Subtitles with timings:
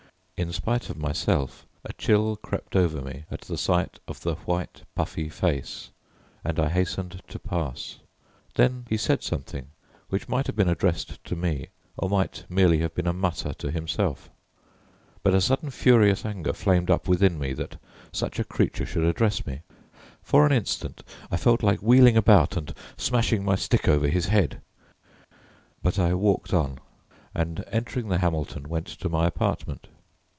[0.41, 4.81] In spite of myself a chill crept over me at the sight of the white
[4.95, 5.91] puffy face,
[6.43, 7.99] and I hastened to pass.
[8.55, 9.67] Then he said something
[10.09, 13.69] which might have been addressed to me or might merely have been a mutter to
[13.69, 14.31] himself,
[15.21, 17.79] but a sudden furious anger flamed up within me that
[18.11, 19.61] such a creature should address me.
[20.23, 24.59] For an instant I felt like wheeling about and smashing my stick over his head,
[25.83, 26.79] but I walked on,
[27.35, 29.87] and entering the Hamilton went to my apartment.